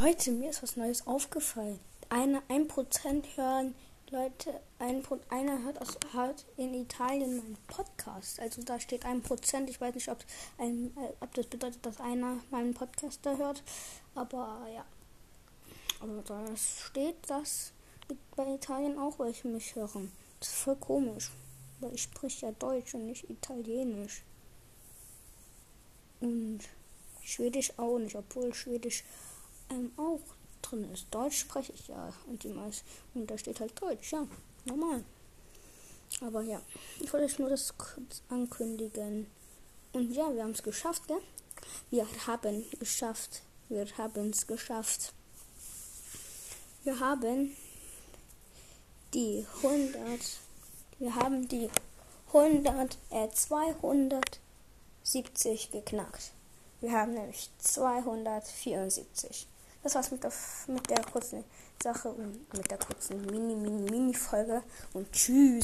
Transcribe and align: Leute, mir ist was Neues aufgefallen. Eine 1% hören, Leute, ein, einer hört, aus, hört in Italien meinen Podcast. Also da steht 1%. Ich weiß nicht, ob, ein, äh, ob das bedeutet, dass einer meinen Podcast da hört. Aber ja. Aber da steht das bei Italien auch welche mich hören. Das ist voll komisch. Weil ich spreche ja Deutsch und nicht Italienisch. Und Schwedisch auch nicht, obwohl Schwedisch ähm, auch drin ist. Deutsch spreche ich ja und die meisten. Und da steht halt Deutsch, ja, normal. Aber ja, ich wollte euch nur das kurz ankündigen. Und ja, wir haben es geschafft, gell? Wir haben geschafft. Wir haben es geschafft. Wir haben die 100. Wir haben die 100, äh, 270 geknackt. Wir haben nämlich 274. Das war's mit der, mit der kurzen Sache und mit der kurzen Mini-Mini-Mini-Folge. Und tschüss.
Leute, 0.00 0.30
mir 0.30 0.50
ist 0.50 0.62
was 0.62 0.76
Neues 0.76 1.08
aufgefallen. 1.08 1.80
Eine 2.08 2.40
1% 2.42 3.36
hören, 3.36 3.74
Leute, 4.10 4.60
ein, 4.78 5.02
einer 5.28 5.64
hört, 5.64 5.80
aus, 5.80 5.98
hört 6.12 6.44
in 6.56 6.72
Italien 6.72 7.38
meinen 7.38 7.58
Podcast. 7.66 8.38
Also 8.38 8.62
da 8.62 8.78
steht 8.78 9.04
1%. 9.04 9.68
Ich 9.68 9.80
weiß 9.80 9.96
nicht, 9.96 10.08
ob, 10.08 10.18
ein, 10.58 10.96
äh, 10.96 11.12
ob 11.18 11.34
das 11.34 11.46
bedeutet, 11.46 11.84
dass 11.84 11.98
einer 11.98 12.36
meinen 12.50 12.74
Podcast 12.74 13.18
da 13.22 13.36
hört. 13.36 13.64
Aber 14.14 14.68
ja. 14.72 14.84
Aber 15.98 16.22
da 16.22 16.44
steht 16.56 17.16
das 17.26 17.72
bei 18.36 18.54
Italien 18.54 19.00
auch 19.00 19.18
welche 19.18 19.48
mich 19.48 19.74
hören. 19.74 20.12
Das 20.38 20.50
ist 20.50 20.58
voll 20.58 20.76
komisch. 20.76 21.32
Weil 21.80 21.94
ich 21.94 22.02
spreche 22.02 22.46
ja 22.46 22.52
Deutsch 22.52 22.94
und 22.94 23.06
nicht 23.06 23.28
Italienisch. 23.28 24.22
Und 26.20 26.60
Schwedisch 27.24 27.72
auch 27.78 27.98
nicht, 27.98 28.14
obwohl 28.14 28.54
Schwedisch 28.54 29.02
ähm, 29.70 29.92
auch 29.96 30.20
drin 30.62 30.90
ist. 30.92 31.06
Deutsch 31.10 31.38
spreche 31.38 31.72
ich 31.72 31.88
ja 31.88 32.12
und 32.26 32.42
die 32.42 32.48
meisten. 32.48 32.86
Und 33.14 33.30
da 33.30 33.38
steht 33.38 33.60
halt 33.60 33.80
Deutsch, 33.80 34.12
ja, 34.12 34.26
normal. 34.64 35.04
Aber 36.20 36.42
ja, 36.42 36.60
ich 37.00 37.12
wollte 37.12 37.26
euch 37.26 37.38
nur 37.38 37.50
das 37.50 37.76
kurz 37.76 38.22
ankündigen. 38.28 39.26
Und 39.92 40.12
ja, 40.12 40.34
wir 40.34 40.42
haben 40.42 40.52
es 40.52 40.62
geschafft, 40.62 41.06
gell? 41.06 41.20
Wir 41.90 42.06
haben 42.26 42.64
geschafft. 42.78 43.42
Wir 43.68 43.86
haben 43.98 44.30
es 44.30 44.46
geschafft. 44.46 45.12
Wir 46.84 47.00
haben 47.00 47.54
die 49.12 49.44
100. 49.62 50.20
Wir 50.98 51.14
haben 51.14 51.46
die 51.48 51.68
100, 52.32 52.96
äh, 53.10 53.28
270 53.28 55.70
geknackt. 55.70 56.32
Wir 56.80 56.92
haben 56.92 57.12
nämlich 57.14 57.50
274. 57.58 59.46
Das 59.88 59.94
war's 59.94 60.10
mit 60.10 60.22
der, 60.22 60.32
mit 60.66 60.90
der 60.90 61.02
kurzen 61.02 61.44
Sache 61.82 62.10
und 62.10 62.52
mit 62.52 62.70
der 62.70 62.76
kurzen 62.76 63.24
Mini-Mini-Mini-Folge. 63.24 64.62
Und 64.92 65.10
tschüss. 65.12 65.56